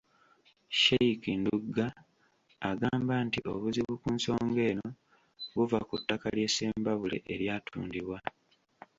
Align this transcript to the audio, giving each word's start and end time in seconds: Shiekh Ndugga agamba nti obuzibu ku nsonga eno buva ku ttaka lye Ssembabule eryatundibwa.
Shiekh 0.79 1.25
Ndugga 1.41 1.87
agamba 2.69 3.13
nti 3.25 3.39
obuzibu 3.53 3.93
ku 4.01 4.09
nsonga 4.15 4.61
eno 4.71 4.89
buva 5.55 5.79
ku 5.89 5.95
ttaka 6.01 6.27
lye 6.35 6.47
Ssembabule 6.49 7.17
eryatundibwa. 7.33 8.17